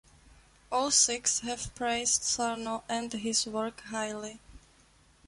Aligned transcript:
All 0.71 0.89
six 0.89 1.41
have 1.41 1.75
praised 1.75 2.23
Sarno 2.23 2.83
and 2.89 3.13
his 3.13 3.45
work 3.45 3.81
highly. 3.81 4.39